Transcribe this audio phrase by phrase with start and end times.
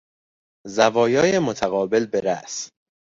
[0.65, 2.69] زوایای متقابل برأس